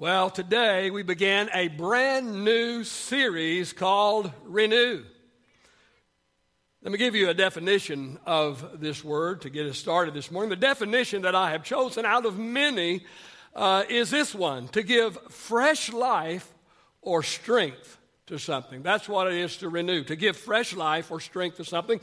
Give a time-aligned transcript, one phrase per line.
[0.00, 5.04] Well, today we began a brand new series called Renew.
[6.82, 10.48] Let me give you a definition of this word to get us started this morning.
[10.48, 13.04] The definition that I have chosen out of many
[13.54, 16.50] uh, is this one to give fresh life
[17.02, 17.98] or strength
[18.28, 18.82] to something.
[18.82, 22.00] That's what it is to renew, to give fresh life or strength to something.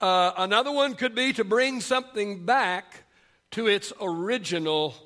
[0.00, 3.04] Uh, another one could be to bring something back
[3.52, 4.96] to its original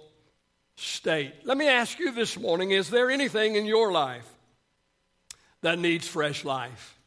[0.80, 1.34] state.
[1.44, 4.26] Let me ask you this morning is there anything in your life
[5.62, 6.98] that needs fresh life?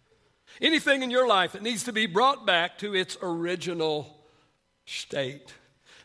[0.61, 4.15] Anything in your life that needs to be brought back to its original
[4.85, 5.53] state?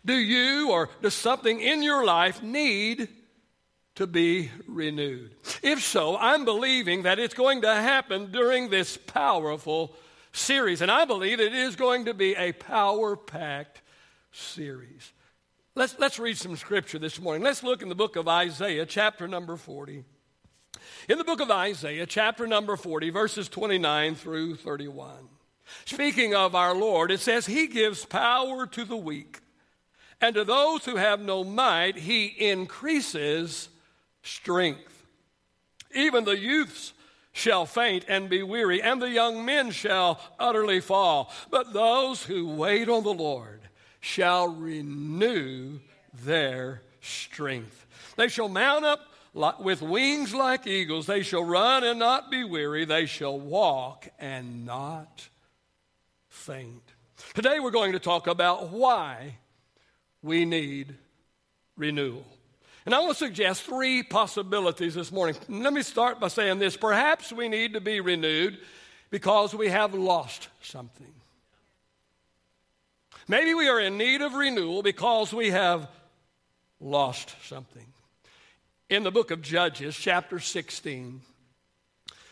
[0.04, 3.08] Do you or does something in your life need
[3.96, 5.34] to be renewed?
[5.62, 9.94] If so, I'm believing that it's going to happen during this powerful
[10.32, 10.80] series.
[10.80, 13.82] And I believe it is going to be a power packed
[14.32, 15.12] series.
[15.78, 17.44] Let's, let's read some scripture this morning.
[17.44, 20.02] Let's look in the book of Isaiah, chapter number 40.
[21.08, 25.12] In the book of Isaiah, chapter number 40, verses 29 through 31.
[25.84, 29.38] Speaking of our Lord, it says, He gives power to the weak,
[30.20, 33.68] and to those who have no might, He increases
[34.24, 35.06] strength.
[35.94, 36.92] Even the youths
[37.30, 41.32] shall faint and be weary, and the young men shall utterly fall.
[41.52, 43.67] But those who wait on the Lord,
[44.08, 45.78] shall renew
[46.24, 47.86] their strength.
[48.16, 49.00] They shall mount up
[49.60, 51.06] with wings like eagles.
[51.06, 52.86] They shall run and not be weary.
[52.86, 55.28] They shall walk and not
[56.28, 56.82] faint.
[57.34, 59.36] Today we're going to talk about why
[60.22, 60.94] we need
[61.76, 62.24] renewal.
[62.86, 65.36] And I want to suggest three possibilities this morning.
[65.48, 66.78] Let me start by saying this.
[66.78, 68.58] Perhaps we need to be renewed
[69.10, 71.12] because we have lost something.
[73.30, 75.86] Maybe we are in need of renewal because we have
[76.80, 77.84] lost something.
[78.88, 81.20] In the book of Judges, chapter 16,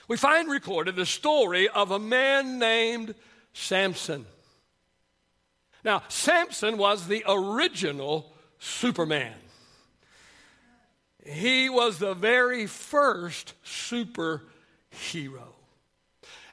[0.08, 3.14] we find recorded the story of a man named
[3.53, 4.25] Samson.
[5.84, 9.34] Now, Samson was the original Superman.
[11.26, 15.56] He was the very first superhero.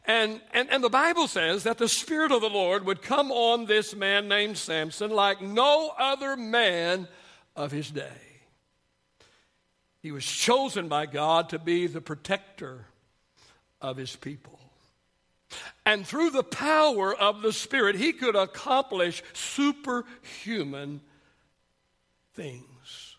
[0.05, 3.65] And, and, and the Bible says that the Spirit of the Lord would come on
[3.65, 7.07] this man named Samson like no other man
[7.55, 8.09] of his day.
[10.01, 12.87] He was chosen by God to be the protector
[13.81, 14.59] of his people.
[15.85, 20.99] And through the power of the Spirit, he could accomplish superhuman
[22.33, 23.12] things.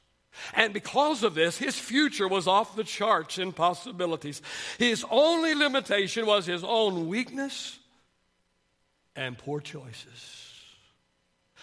[0.53, 4.43] And because of this, his future was off the charts in possibilities.
[4.78, 7.78] His only limitation was his own weakness
[9.17, 10.41] and poor choices.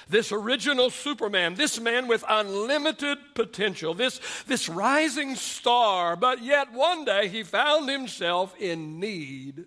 [0.09, 7.05] This original Superman, this man with unlimited potential, this, this rising star, but yet one
[7.05, 9.65] day he found himself in need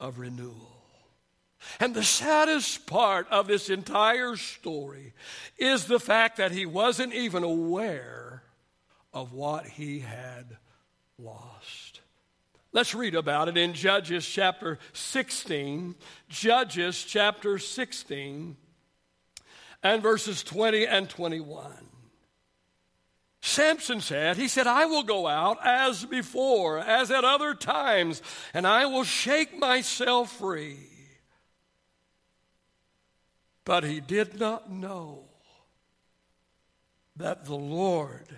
[0.00, 0.75] of renewal.
[1.80, 5.12] And the saddest part of this entire story
[5.58, 8.42] is the fact that he wasn't even aware
[9.12, 10.56] of what he had
[11.18, 12.00] lost.
[12.72, 15.94] Let's read about it in Judges chapter 16.
[16.28, 18.56] Judges chapter 16
[19.82, 21.72] and verses 20 and 21.
[23.40, 28.20] Samson said, He said, I will go out as before, as at other times,
[28.52, 30.95] and I will shake myself free.
[33.66, 35.24] But he did not know
[37.16, 38.28] that the Lord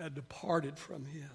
[0.00, 1.30] had departed from him.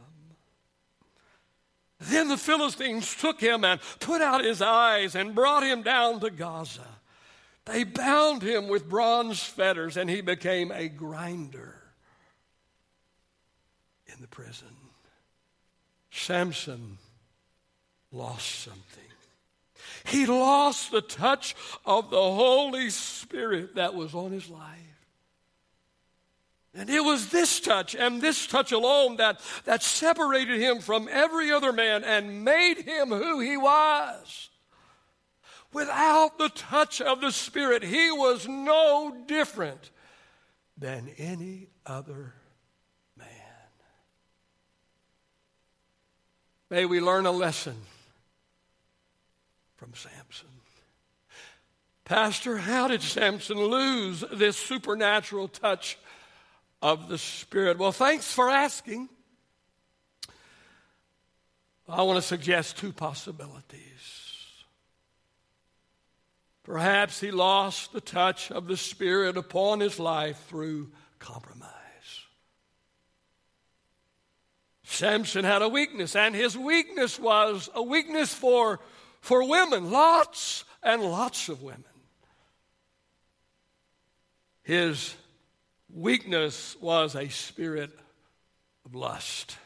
[2.00, 6.32] Then the Philistines took him and put out his eyes and brought him down to
[6.32, 6.88] Gaza.
[7.66, 11.76] They bound him with bronze fetters, and he became a grinder
[14.08, 14.76] in the prison.
[16.10, 16.98] Samson
[18.12, 19.11] lost something.
[20.06, 24.80] He lost the touch of the Holy Spirit that was on his life.
[26.74, 31.52] And it was this touch and this touch alone that, that separated him from every
[31.52, 34.50] other man and made him who he was.
[35.74, 39.90] Without the touch of the Spirit, he was no different
[40.78, 42.34] than any other
[43.18, 43.28] man.
[46.70, 47.76] May we learn a lesson
[49.82, 50.48] from Samson.
[52.06, 55.98] Pastor, how did Samson lose this supernatural touch
[56.84, 57.80] of the Spirit?
[57.80, 59.10] Well, thanks for asking.
[61.90, 63.82] I want to suggest two possibilities.
[66.62, 71.72] Perhaps he lost the touch of the Spirit upon his life through compromise.
[74.84, 78.80] Samson had a weakness, and his weakness was a weakness for,
[79.22, 81.84] for women, lots and lots of women.
[84.64, 85.16] His
[85.94, 87.92] weakness was a spirit
[88.86, 89.58] of lust.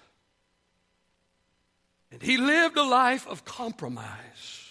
[2.11, 4.61] And he lived a life of compromise.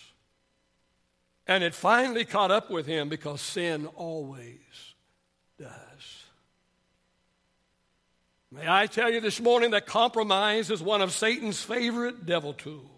[1.47, 4.95] And it finally caught up with him because sin always
[5.59, 5.71] does.
[8.51, 12.94] May I tell you this morning that compromise is one of Satan's favorite devil tools.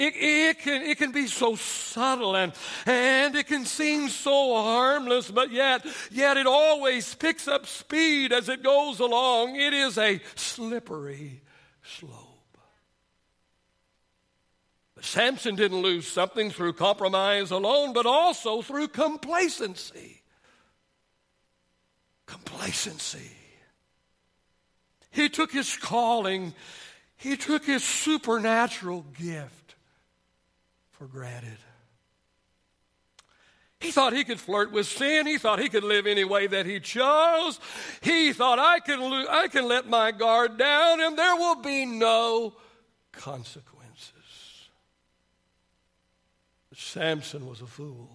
[0.00, 2.54] It, it, can, it can be so subtle and,
[2.86, 8.48] and it can seem so harmless, but yet, yet it always picks up speed as
[8.48, 9.56] it goes along.
[9.56, 11.42] It is a slippery
[11.82, 12.56] slope.
[14.94, 20.22] But Samson didn't lose something through compromise alone, but also through complacency.
[22.24, 23.32] Complacency.
[25.10, 26.54] He took his calling,
[27.18, 29.59] he took his supernatural gift
[31.00, 31.56] for granted.
[33.80, 35.26] He thought he could flirt with sin.
[35.26, 37.58] He thought he could live any way that he chose.
[38.02, 41.86] He thought, I can, lo- I can let my guard down and there will be
[41.86, 42.52] no
[43.12, 44.12] consequences.
[46.68, 48.10] But Samson was a fool.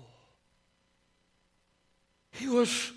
[2.29, 2.91] He was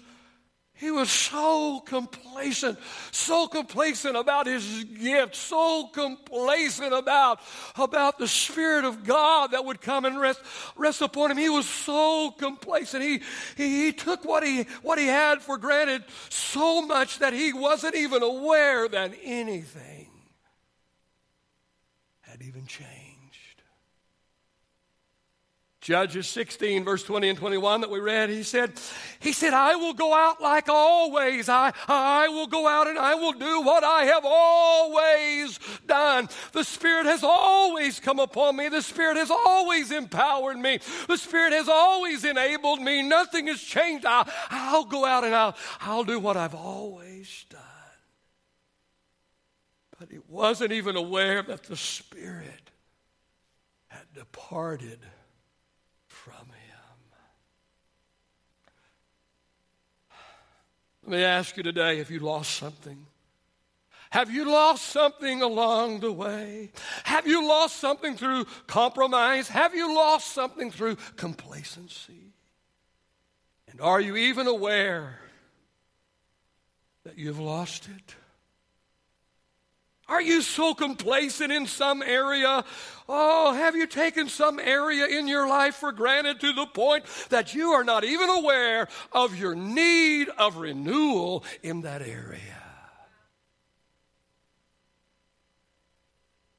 [0.78, 2.78] he was so complacent,
[3.10, 7.40] so complacent about his gift, so complacent about,
[7.76, 10.40] about the Spirit of God that would come and rest,
[10.76, 11.36] rest upon him.
[11.36, 13.02] He was so complacent.
[13.02, 13.20] He,
[13.56, 17.96] he, he took what he, what he had for granted so much that he wasn't
[17.96, 20.08] even aware that anything
[22.20, 22.97] had even changed.
[25.88, 28.74] Judges 16, verse 20 and 21 that we read, he said,
[29.20, 31.48] He said, I will go out like always.
[31.48, 36.28] I, I will go out and I will do what I have always done.
[36.52, 38.68] The Spirit has always come upon me.
[38.68, 40.80] The Spirit has always empowered me.
[41.06, 43.00] The Spirit has always enabled me.
[43.00, 44.04] Nothing has changed.
[44.04, 47.62] I'll, I'll go out and I'll, I'll do what I've always done.
[49.98, 52.72] But he wasn't even aware that the Spirit
[53.86, 54.98] had departed
[56.28, 56.54] from him.
[61.08, 63.06] Let me ask you today if you lost something.
[64.10, 66.70] Have you lost something along the way?
[67.04, 69.48] Have you lost something through compromise?
[69.48, 72.34] Have you lost something through complacency?
[73.70, 75.18] And are you even aware
[77.04, 78.14] that you've lost it?
[80.08, 82.64] Are you so complacent in some area?
[83.08, 87.54] Oh, have you taken some area in your life for granted to the point that
[87.54, 92.40] you are not even aware of your need of renewal in that area?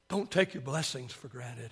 [0.08, 1.70] Don't take your blessings for granted.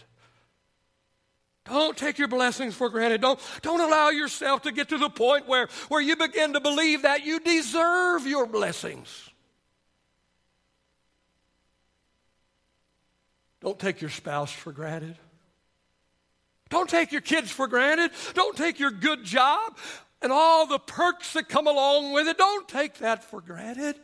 [1.65, 3.21] Don't take your blessings for granted.
[3.21, 7.03] Don't, don't allow yourself to get to the point where, where you begin to believe
[7.03, 9.28] that you deserve your blessings.
[13.61, 15.17] Don't take your spouse for granted.
[16.69, 18.11] Don't take your kids for granted.
[18.35, 19.77] Don't take your good job
[20.21, 22.39] and all the perks that come along with it.
[22.39, 23.97] Don't take that for granted.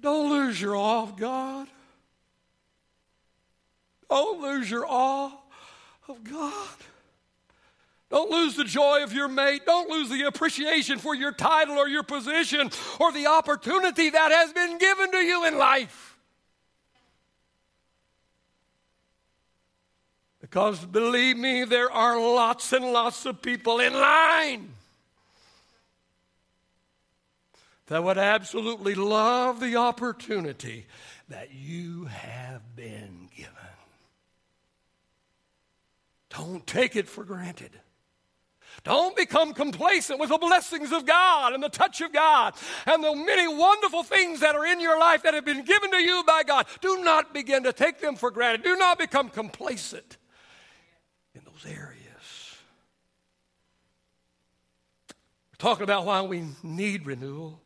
[0.00, 1.68] Don't lose your awe of God.
[4.08, 5.32] Don't lose your awe
[6.08, 6.76] of God.
[8.10, 9.66] Don't lose the joy of your mate.
[9.66, 14.52] Don't lose the appreciation for your title or your position or the opportunity that has
[14.52, 16.07] been given to you in life.
[20.50, 24.70] Because believe me, there are lots and lots of people in line
[27.88, 30.86] that would absolutely love the opportunity
[31.28, 33.52] that you have been given.
[36.30, 37.78] Don't take it for granted.
[38.84, 42.54] Don't become complacent with the blessings of God and the touch of God
[42.86, 45.98] and the many wonderful things that are in your life that have been given to
[45.98, 46.66] you by God.
[46.80, 48.62] Do not begin to take them for granted.
[48.62, 50.16] Do not become complacent
[51.62, 52.56] those areas.
[55.52, 57.60] We're talking about why we need renewal.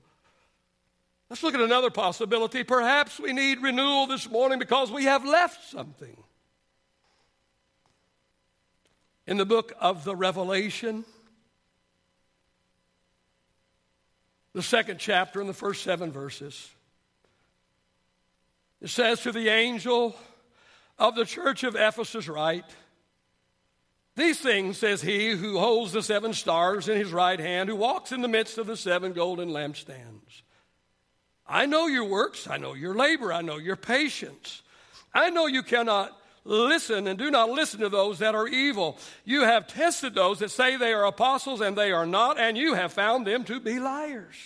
[1.29, 2.63] Let's look at another possibility.
[2.63, 6.17] Perhaps we need renewal this morning because we have left something.
[9.27, 11.05] In the book of the Revelation,
[14.53, 16.71] the second chapter, in the first seven verses,
[18.81, 20.17] it says to the angel
[20.99, 22.65] of the church of Ephesus, write,
[24.15, 28.13] these things says he who holds the seven stars in his right hand, who walks
[28.13, 30.43] in the midst of the seven golden lampstands.
[31.47, 34.63] I know your works, I know your labor, I know your patience.
[35.15, 38.99] I know you cannot listen and do not listen to those that are evil.
[39.25, 42.75] You have tested those that say they are apostles and they are not, and you
[42.75, 44.37] have found them to be liars.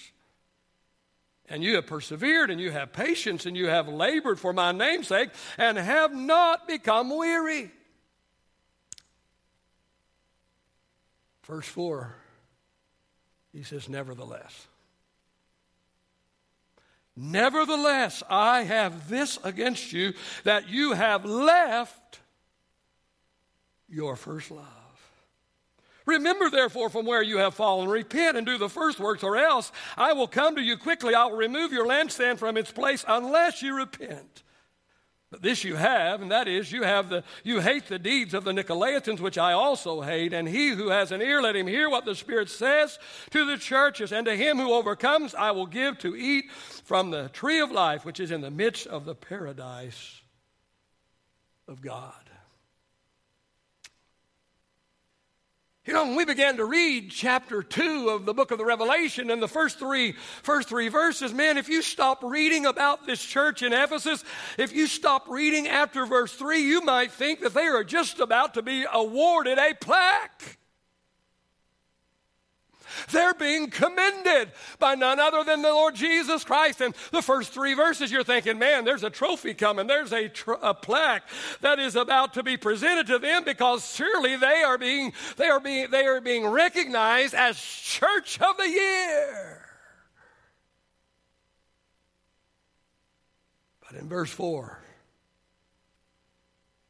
[1.49, 5.09] And you have persevered and you have patience and you have labored for my name's
[5.09, 7.71] sake and have not become weary.
[11.47, 12.15] Verse 4,
[13.53, 14.67] he says, Nevertheless.
[17.17, 20.13] Nevertheless, I have this against you
[20.45, 22.21] that you have left
[23.89, 24.67] your first love.
[26.05, 29.73] Remember, therefore, from where you have fallen, repent and do the first works, or else
[29.97, 31.15] I will come to you quickly.
[31.15, 34.43] I will remove your lampstand from its place unless you repent.
[35.41, 38.53] This you have, and that is, you have the you hate the deeds of the
[38.53, 40.33] Nicolaitans, which I also hate.
[40.33, 42.99] And he who has an ear, let him hear what the Spirit says
[43.31, 44.13] to the churches.
[44.13, 46.51] And to him who overcomes, I will give to eat
[46.85, 50.21] from the tree of life, which is in the midst of the paradise
[51.69, 52.26] of God.
[55.87, 59.31] You know, when we began to read chapter 2 of the book of the Revelation
[59.31, 63.63] and the first three, first three verses, man, if you stop reading about this church
[63.63, 64.25] in Ephesus,
[64.59, 68.55] if you stop reading after verse 3, you might think that they are just about
[68.55, 70.56] to be awarded a plaque.
[73.11, 76.81] They're being commended by none other than the Lord Jesus Christ.
[76.81, 79.87] And the first three verses, you're thinking, man, there's a trophy coming.
[79.87, 81.23] There's a, tr- a plaque
[81.61, 85.61] that is about to be presented to them because surely they are being, they are
[85.61, 89.63] being, they are being recognized as Church of the Year.
[93.89, 94.83] But in verse 4,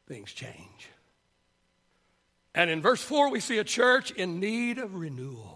[0.08, 0.88] things change.
[2.54, 5.55] And in verse 4, we see a church in need of renewal.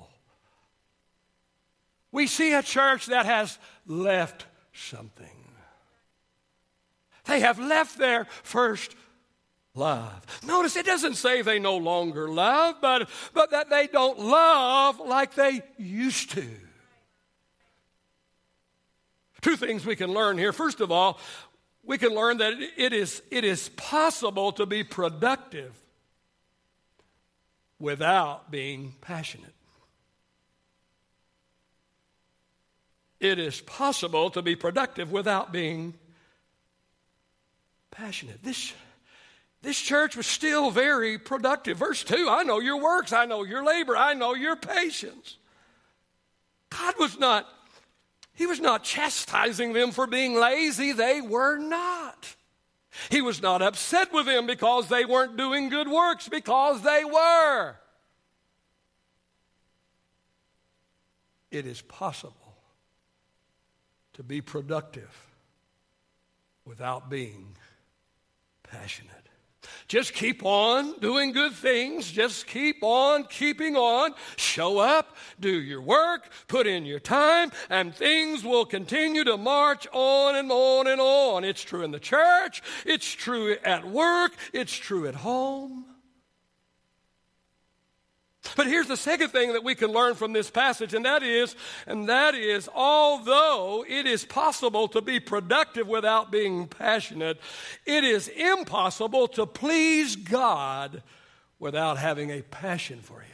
[2.13, 5.27] We see a church that has left something.
[7.27, 8.97] They have left their first
[9.75, 10.27] love.
[10.45, 15.35] Notice it doesn't say they no longer love, but, but that they don't love like
[15.35, 16.47] they used to.
[19.41, 20.53] Two things we can learn here.
[20.53, 21.19] First of all,
[21.83, 25.73] we can learn that it is, it is possible to be productive
[27.79, 29.55] without being passionate.
[33.21, 35.95] It is possible to be productive without being
[37.91, 38.43] passionate.
[38.43, 38.73] This,
[39.61, 41.77] this church was still very productive.
[41.77, 45.37] Verse 2 I know your works, I know your labor, I know your patience.
[46.71, 47.47] God was not,
[48.33, 50.93] He was not chastising them for being lazy.
[50.93, 52.37] They were not.
[53.11, 57.77] He was not upset with them because they weren't doing good works, because they were.
[61.51, 62.50] It is possible
[64.21, 65.09] to be productive
[66.67, 67.57] without being
[68.63, 69.15] passionate.
[69.89, 72.11] Just keep on doing good things.
[72.11, 74.13] Just keep on keeping on.
[74.37, 79.87] Show up, do your work, put in your time, and things will continue to march
[79.91, 81.43] on and on and on.
[81.43, 85.87] It's true in the church, it's true at work, it's true at home.
[88.57, 91.55] But here's the second thing that we can learn from this passage, and that is,
[91.87, 97.39] and that is, although it is possible to be productive without being passionate,
[97.85, 101.03] it is impossible to please God
[101.59, 103.31] without having a passion for Him.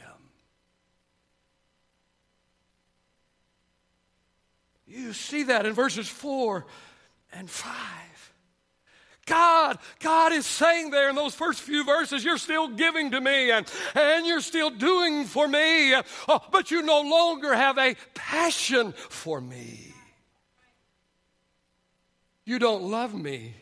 [4.87, 6.65] You see that in verses 4
[7.31, 7.73] and 5.
[9.27, 13.51] God, God is saying there in those first few verses, you're still giving to me
[13.51, 15.93] and, and you're still doing for me,
[16.27, 19.93] oh, but you no longer have a passion for me.
[22.45, 23.53] You don't love me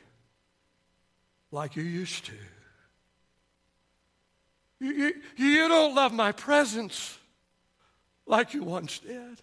[1.51, 2.34] like you used to.
[4.79, 7.17] You, you, you don't love my presence
[8.27, 9.41] like you once did.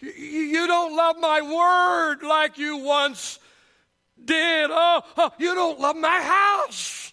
[0.00, 3.38] You, you don't love my word like you once
[4.26, 4.70] did.
[4.70, 7.12] Oh, oh, you don't love my house.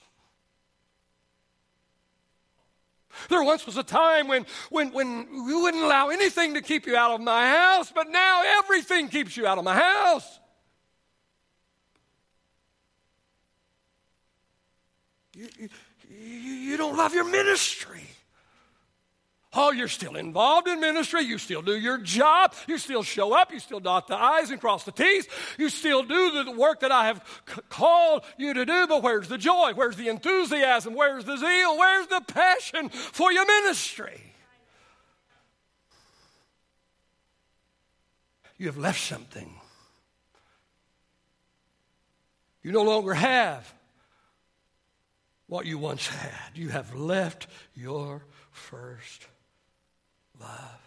[3.27, 6.95] There once was a time when, when, when you wouldn't allow anything to keep you
[6.95, 10.39] out of my house, but now everything keeps you out of my house.
[15.35, 15.69] You, you,
[16.09, 18.08] you don't love your ministry.
[19.53, 21.23] Oh, you're still involved in ministry.
[21.23, 22.53] You still do your job.
[22.67, 23.51] You still show up.
[23.51, 25.27] You still dot the I's and cross the T's.
[25.57, 28.85] You still do the work that I have c- called you to do.
[28.87, 29.71] But where's the joy?
[29.73, 30.93] Where's the enthusiasm?
[30.93, 31.77] Where's the zeal?
[31.77, 34.21] Where's the passion for your ministry?
[38.57, 39.59] You have left something
[42.61, 43.73] You no longer have
[45.47, 46.51] what you once had.
[46.55, 49.27] You have left your first
[50.39, 50.79] love.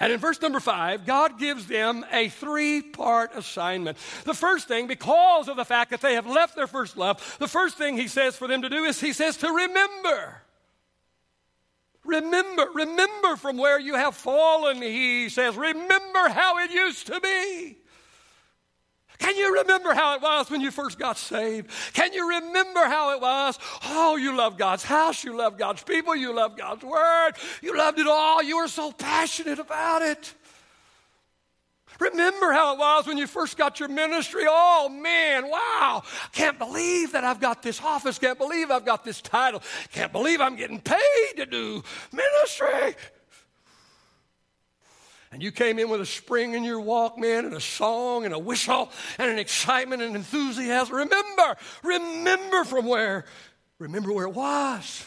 [0.00, 3.98] And in verse number five, God gives them a three part assignment.
[4.24, 7.48] The first thing, because of the fact that they have left their first love, the
[7.48, 10.42] first thing He says for them to do is He says to remember.
[12.04, 15.56] Remember, remember from where you have fallen, He says.
[15.56, 17.76] Remember how it used to be.
[19.18, 21.70] Can you remember how it was when you first got saved?
[21.92, 23.58] Can you remember how it was?
[23.84, 27.98] Oh, you loved God's house, you loved God's people, you loved God's word, you loved
[27.98, 28.42] it all.
[28.42, 30.34] You were so passionate about it.
[32.00, 34.44] Remember how it was when you first got your ministry?
[34.46, 36.02] Oh man, wow.
[36.04, 38.18] I can't believe that I've got this office.
[38.18, 39.62] Can't believe I've got this title.
[39.92, 41.82] Can't believe I'm getting paid to do
[42.12, 42.94] ministry.
[45.30, 48.32] And you came in with a spring in your walk, man, and a song and
[48.32, 50.94] a whistle and an excitement and enthusiasm.
[50.94, 53.26] Remember, remember from where,
[53.78, 55.04] remember where it was.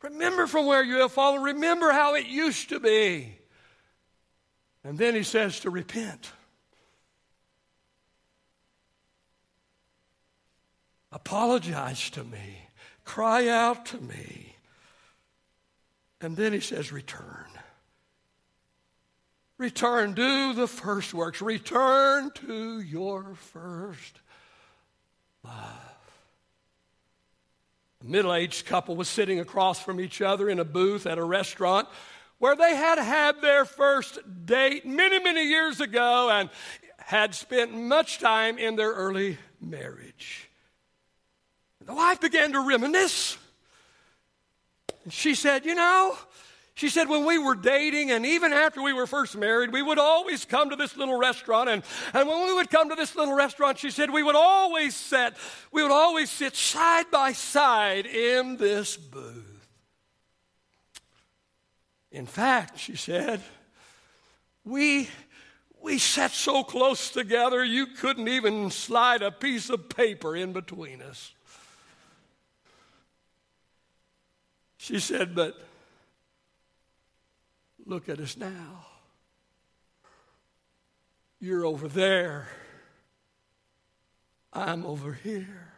[0.00, 1.42] Remember from where you have fallen.
[1.42, 3.36] Remember how it used to be.
[4.82, 6.32] And then he says to repent.
[11.12, 12.68] Apologize to me.
[13.04, 14.56] Cry out to me.
[16.20, 17.46] And then he says, return.
[19.62, 21.40] Return, do the first works.
[21.40, 24.18] Return to your first
[25.44, 25.54] love.
[28.00, 31.22] A middle aged couple was sitting across from each other in a booth at a
[31.22, 31.86] restaurant
[32.38, 36.50] where they had had their first date many, many years ago and
[36.98, 40.50] had spent much time in their early marriage.
[41.86, 43.38] The wife began to reminisce.
[45.08, 46.16] She said, You know,
[46.74, 49.98] she said, when we were dating and even after we were first married, we would
[49.98, 51.68] always come to this little restaurant.
[51.68, 51.82] And,
[52.14, 55.34] and when we would come to this little restaurant, she said, we would always sit,
[55.70, 59.68] we would always sit side by side in this booth.
[62.10, 63.42] In fact, she said,
[64.64, 65.08] we,
[65.82, 71.02] we sat so close together you couldn't even slide a piece of paper in between
[71.02, 71.32] us.
[74.78, 75.54] She said, but
[77.84, 78.86] Look at us now.
[81.40, 82.46] You're over there.
[84.52, 85.72] I'm over here.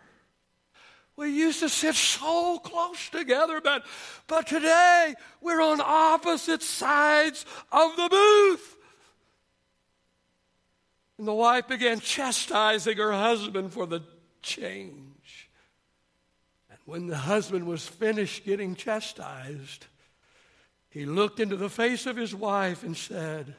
[1.17, 3.85] We used to sit so close together, but,
[4.27, 8.77] but today we're on opposite sides of the booth.
[11.19, 14.03] And the wife began chastising her husband for the
[14.43, 15.49] change.
[16.69, 19.87] And when the husband was finished getting chastised,
[20.95, 23.57] he looked into the face of his wife and said,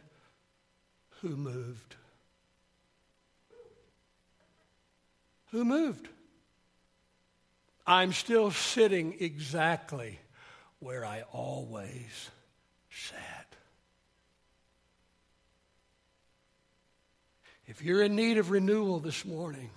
[1.19, 1.98] Who moved?
[5.52, 6.08] Who moved?
[7.86, 10.17] I'm still sitting exactly
[10.80, 12.30] where I always
[12.89, 13.54] sat.
[17.67, 19.71] If you're in need of renewal this morning,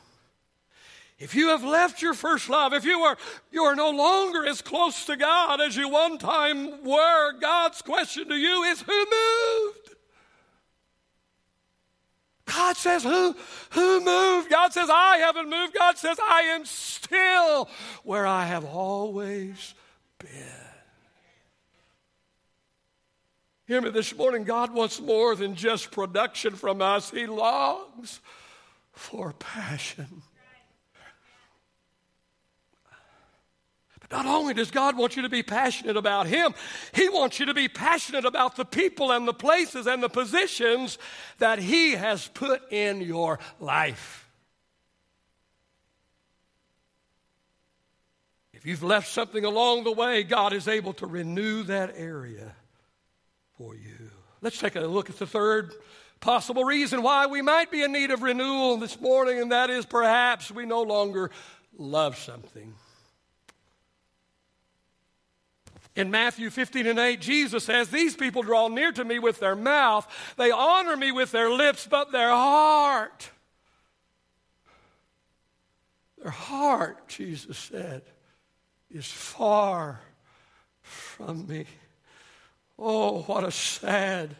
[1.19, 3.17] if you have left your first love, if you are,
[3.51, 8.29] you are no longer as close to God as you one time were, God's question
[8.29, 9.97] to you is who moved?
[12.47, 13.37] God says, who,
[13.71, 14.49] who moved?
[14.49, 15.75] God says, I haven't moved.
[15.75, 17.69] God says, I am still
[18.05, 19.75] where I have always
[20.19, 20.31] been.
[23.67, 24.45] Hear me this morning.
[24.45, 28.21] God wants more than just production from us, He longs
[28.93, 30.23] for passion.
[34.11, 36.55] Not only does God want you to be passionate about Him,
[36.95, 40.99] He wants you to be passionate about the people and the places and the positions
[41.39, 44.27] that He has put in your life.
[48.55, 52.55] If you've left something along the way, God is able to renew that area
[53.57, 54.11] for you.
[54.41, 55.75] Let's take a look at the third
[56.21, 59.85] possible reason why we might be in need of renewal this morning, and that is
[59.85, 61.31] perhaps we no longer
[61.77, 62.75] love something.
[65.99, 69.57] In Matthew 15 and 8, Jesus says, These people draw near to me with their
[69.57, 70.07] mouth,
[70.37, 73.29] they honor me with their lips, but their heart,
[76.23, 78.03] their heart, Jesus said,
[78.89, 80.01] is far
[80.83, 81.65] from me.
[82.79, 84.37] Oh, what a sad,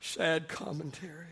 [0.00, 1.26] sad commentary.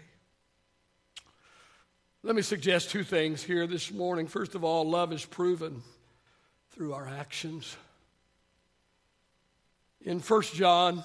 [2.23, 4.27] Let me suggest two things here this morning.
[4.27, 5.83] First of all, love is proven
[6.73, 7.75] through our actions
[10.05, 11.05] in 1 John,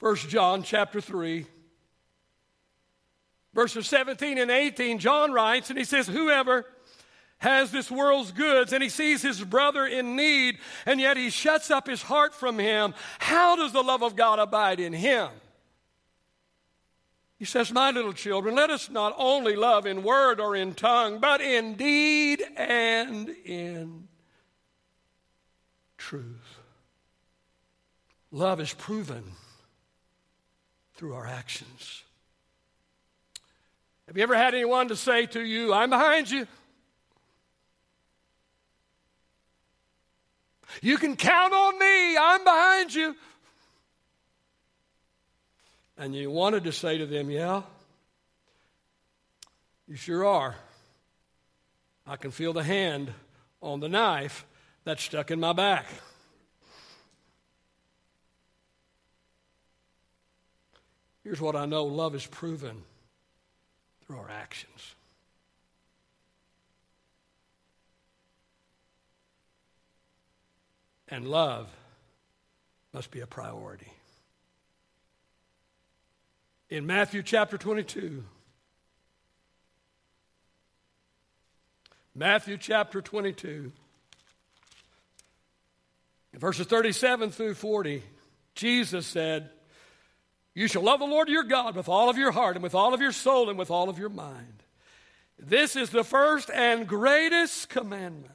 [0.00, 1.46] 1 John chapter 3.
[3.54, 6.64] Verses 17 and 18, John writes, and he says, Whoever
[7.38, 11.70] has this world's goods and he sees his brother in need, and yet he shuts
[11.70, 15.28] up his heart from him, how does the love of God abide in him?
[17.36, 21.18] He says, My little children, let us not only love in word or in tongue,
[21.18, 24.08] but in deed and in
[26.02, 26.58] truth.
[28.32, 29.22] Love is proven
[30.94, 32.02] through our actions.
[34.08, 36.48] Have you ever had anyone to say to you, I'm behind you?
[40.80, 43.14] You can count on me, I'm behind you.
[45.96, 47.62] And you wanted to say to them, Yeah,
[49.86, 50.56] you sure are.
[52.06, 53.12] I can feel the hand
[53.60, 54.44] on the knife
[54.84, 55.86] that's stuck in my back.
[61.22, 62.82] Here's what I know love is proven
[64.04, 64.94] through our actions.
[71.08, 71.68] And love
[72.92, 73.92] must be a priority.
[76.70, 78.24] In Matthew chapter 22,
[82.14, 83.72] Matthew chapter 22,
[86.40, 88.02] verses 37 through 40,
[88.54, 89.50] Jesus said,
[90.54, 92.92] you shall love the Lord your God with all of your heart and with all
[92.92, 94.62] of your soul and with all of your mind.
[95.38, 98.28] This is the first and greatest commandment.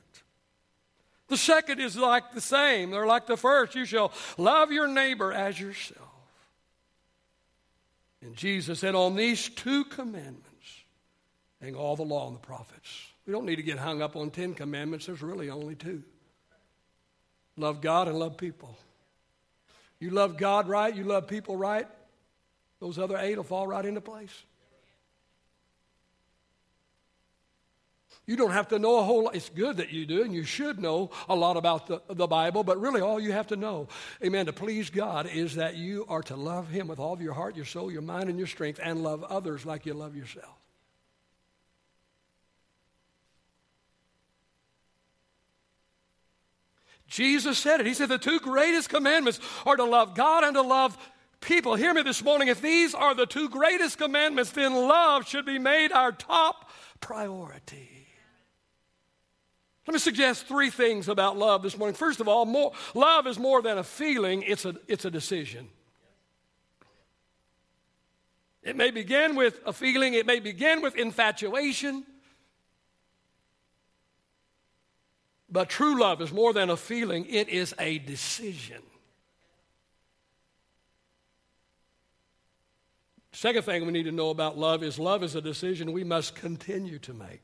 [1.27, 2.89] The second is like the same.
[2.89, 3.75] They're like the first.
[3.75, 6.01] You shall love your neighbor as yourself.
[8.21, 10.43] And Jesus said, On these two commandments
[11.62, 13.07] hang all the law and the prophets.
[13.25, 15.05] We don't need to get hung up on ten commandments.
[15.05, 16.03] There's really only two
[17.58, 18.78] love God and love people.
[20.00, 21.88] You love God right, you love people right,
[22.80, 24.43] those other eight will fall right into place.
[28.28, 29.36] You don't have to know a whole lot.
[29.36, 32.62] It's good that you do, and you should know a lot about the, the Bible,
[32.62, 33.88] but really all you have to know,
[34.22, 37.34] amen, to please God is that you are to love Him with all of your
[37.34, 40.66] heart, your soul, your mind, and your strength, and love others like you love yourself.
[47.08, 47.86] Jesus said it.
[47.86, 50.98] He said the two greatest commandments are to love God and to love
[51.39, 52.48] people, hear me this morning.
[52.48, 57.89] If these are the two greatest commandments, then love should be made our top priority.
[59.88, 61.96] Let me suggest three things about love this morning.
[61.96, 65.70] First of all, more, love is more than a feeling, it's a, it's a decision.
[68.63, 72.04] It may begin with a feeling, it may begin with infatuation.
[75.49, 78.81] But true love is more than a feeling, it is a decision.
[83.31, 86.36] Second thing we need to know about love is love is a decision we must
[86.36, 87.43] continue to make.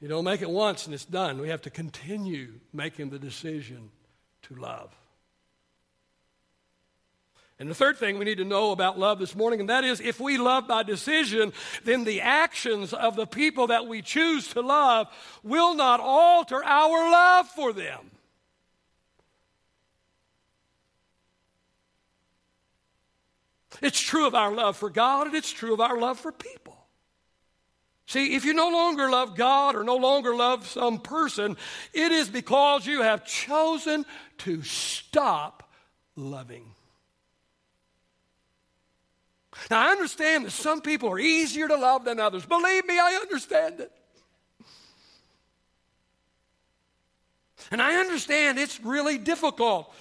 [0.00, 1.40] You don't make it once and it's done.
[1.40, 3.90] We have to continue making the decision
[4.42, 4.94] to love.
[7.58, 10.00] And the third thing we need to know about love this morning, and that is
[10.00, 14.60] if we love by decision, then the actions of the people that we choose to
[14.60, 15.08] love
[15.42, 18.10] will not alter our love for them.
[23.82, 26.76] It's true of our love for God and it's true of our love for people.
[28.06, 31.56] See, if you no longer love God or no longer love some person,
[31.92, 34.06] it is because you have chosen
[34.38, 35.68] to stop
[36.14, 36.64] loving.
[39.70, 42.44] Now, I understand that some people are easier to love than others.
[42.46, 43.92] Believe me, I understand it.
[47.70, 49.92] And I understand it's really difficult.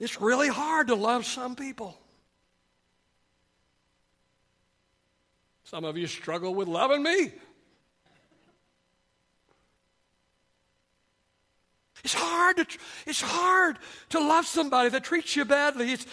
[0.00, 1.96] It's really hard to love some people.
[5.64, 7.32] Some of you struggle with loving me.
[12.04, 12.66] It's hard to,
[13.06, 13.78] it's hard
[14.10, 15.92] to love somebody that treats you badly.
[15.92, 16.06] It's,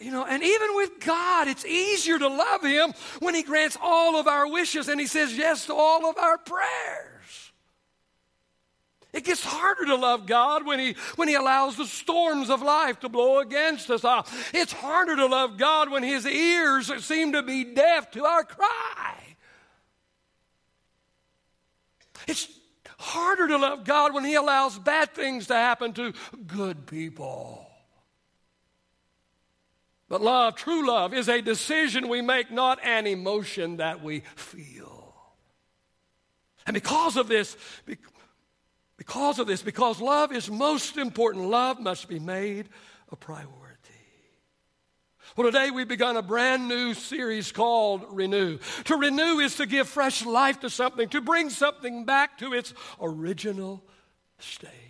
[0.00, 4.16] you know, and even with God, it's easier to love Him when He grants all
[4.16, 7.16] of our wishes and He says yes to all of our prayers.
[9.16, 13.00] It gets harder to love God when he, when he allows the storms of life
[13.00, 14.04] to blow against us.
[14.04, 18.44] Uh, it's harder to love God when His ears seem to be deaf to our
[18.44, 19.14] cry.
[22.28, 22.46] It's
[22.98, 26.12] harder to love God when He allows bad things to happen to
[26.46, 27.65] good people.
[30.08, 35.14] But love, true love, is a decision we make, not an emotion that we feel.
[36.66, 37.56] And because of this,
[38.96, 42.68] because of this, because love is most important, love must be made
[43.10, 43.52] a priority.
[45.36, 48.58] Well, today we've begun a brand new series called Renew.
[48.84, 52.72] To renew is to give fresh life to something, to bring something back to its
[53.00, 53.82] original
[54.38, 54.85] state.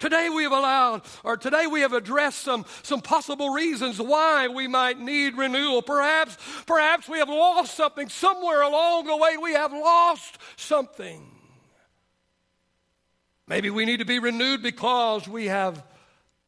[0.00, 4.66] Today we have allowed, or today we have addressed some, some possible reasons why we
[4.66, 5.82] might need renewal.
[5.82, 8.08] Perhaps, perhaps we have lost something.
[8.08, 11.30] Somewhere along the way we have lost something.
[13.46, 15.84] Maybe we need to be renewed because we have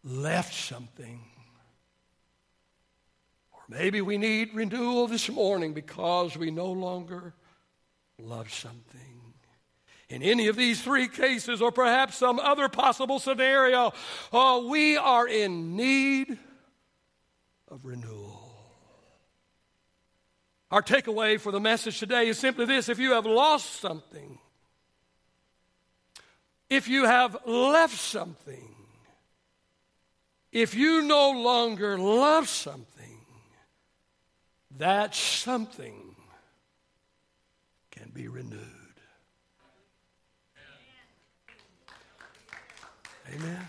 [0.02, 1.20] left something.
[3.52, 7.34] Or maybe we need renewal this morning because we no longer
[8.18, 9.21] love something
[10.12, 13.94] in any of these three cases, or perhaps some other possible scenario,
[14.30, 16.36] oh, we are in need
[17.68, 18.38] of renewal.
[20.70, 24.38] Our takeaway for the message today is simply this if you have lost something,
[26.68, 28.74] if you have left something,
[30.50, 33.18] if you no longer love something,
[34.76, 36.14] that something
[37.90, 38.81] can be renewed.
[43.34, 43.60] Amen.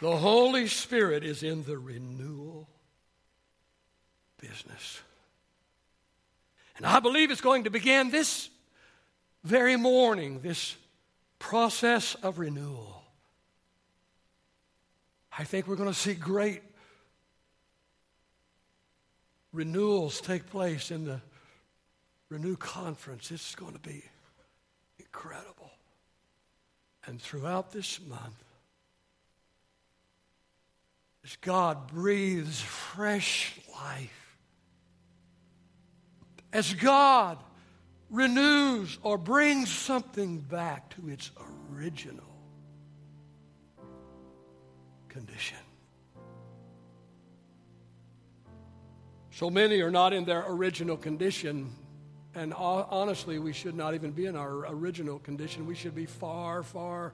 [0.00, 2.68] The Holy Spirit is in the renewal
[4.40, 5.00] business.
[6.76, 8.50] And I believe it's going to begin this
[9.44, 10.76] very morning, this
[11.38, 13.02] process of renewal.
[15.36, 16.62] I think we're going to see great
[19.52, 21.20] renewals take place in the
[22.28, 23.30] Renew Conference.
[23.30, 24.02] It's going to be
[25.02, 25.70] incredible.
[27.06, 28.42] And throughout this month,
[31.24, 34.36] as God breathes fresh life,
[36.52, 37.38] as God
[38.10, 41.30] renews or brings something back to its
[41.72, 42.24] original
[45.08, 45.56] condition.
[49.30, 51.70] So many are not in their original condition
[52.34, 55.66] and honestly, we should not even be in our original condition.
[55.66, 57.12] We should be far, far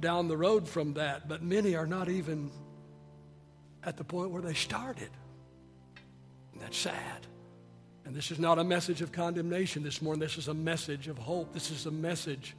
[0.00, 1.28] down the road from that.
[1.28, 2.50] But many are not even
[3.82, 5.08] at the point where they started.
[6.52, 7.26] And that's sad.
[8.04, 10.20] And this is not a message of condemnation this morning.
[10.20, 11.54] This is a message of hope.
[11.54, 12.54] This is a message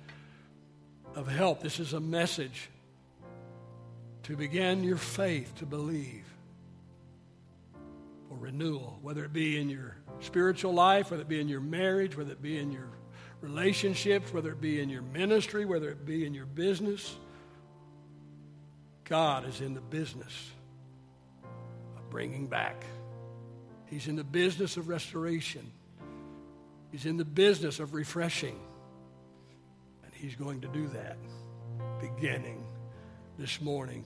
[1.16, 1.62] of help.
[1.62, 2.70] This is a message
[4.24, 6.26] to begin your faith to believe
[8.28, 12.18] for renewal, whether it be in your spiritual life, whether it be in your marriage,
[12.18, 12.90] whether it be in your
[13.42, 17.16] relationships, whether it be in your ministry, whether it be in your business.
[19.06, 20.52] God is in the business
[21.98, 22.84] of bringing back.
[23.88, 25.72] He's in the business of restoration.
[26.92, 28.60] He's in the business of refreshing.
[30.04, 31.18] And He's going to do that
[32.00, 32.64] beginning
[33.38, 34.06] this morning.